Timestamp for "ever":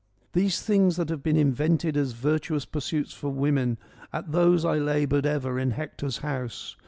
5.27-5.59